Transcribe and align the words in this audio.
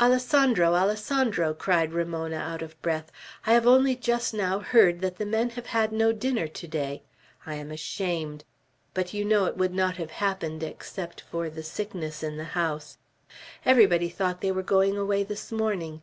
"Alessandro! 0.00 0.72
Alessandro!" 0.76 1.52
cried 1.52 1.92
Ramona, 1.92 2.36
out 2.38 2.62
of 2.62 2.80
breath, 2.80 3.10
"I 3.44 3.54
have 3.54 3.66
only 3.66 3.96
just 3.96 4.32
now 4.32 4.60
heard 4.60 5.00
that 5.00 5.16
the 5.16 5.26
men 5.26 5.50
have 5.50 5.66
had 5.66 5.90
no 5.90 6.12
dinner 6.12 6.46
to 6.46 6.68
day. 6.68 7.02
I 7.44 7.56
am 7.56 7.72
ashamed; 7.72 8.44
but 8.94 9.12
you 9.12 9.24
know 9.24 9.46
it 9.46 9.56
would 9.56 9.74
not 9.74 9.96
have 9.96 10.12
happened 10.12 10.62
except 10.62 11.22
for 11.22 11.50
the 11.50 11.64
sickness 11.64 12.22
in 12.22 12.36
the 12.36 12.44
house. 12.54 12.98
Everybody 13.66 14.08
thought 14.08 14.42
they 14.42 14.52
were 14.52 14.62
going 14.62 14.96
away 14.96 15.24
this 15.24 15.50
morning. 15.50 16.02